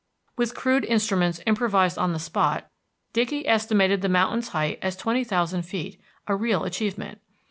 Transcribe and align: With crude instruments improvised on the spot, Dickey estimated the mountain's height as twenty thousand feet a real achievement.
With 0.35 0.55
crude 0.55 0.83
instruments 0.85 1.41
improvised 1.45 1.99
on 1.99 2.11
the 2.11 2.17
spot, 2.17 2.67
Dickey 3.13 3.47
estimated 3.47 4.01
the 4.01 4.09
mountain's 4.09 4.47
height 4.47 4.79
as 4.81 4.95
twenty 4.95 5.23
thousand 5.23 5.61
feet 5.61 6.01
a 6.25 6.35
real 6.35 6.63
achievement. 6.63 7.21